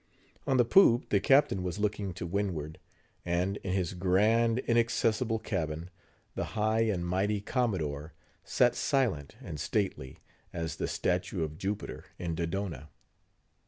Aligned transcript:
On 0.47 0.57
the 0.57 0.65
poop, 0.65 1.09
the 1.09 1.19
captain 1.19 1.61
was 1.61 1.77
looking 1.77 2.11
to 2.15 2.25
windward; 2.25 2.79
and 3.23 3.57
in 3.57 3.73
his 3.73 3.93
grand, 3.93 4.57
inaccessible 4.57 5.37
cabin, 5.37 5.91
the 6.33 6.43
high 6.57 6.79
and 6.79 7.05
mighty 7.05 7.39
commodore 7.39 8.13
sat 8.43 8.73
silent 8.73 9.35
and 9.41 9.59
stately, 9.59 10.17
as 10.51 10.77
the 10.77 10.87
statue 10.87 11.43
of 11.43 11.59
Jupiter 11.59 12.05
in 12.17 12.33
Dodona. 12.33 12.89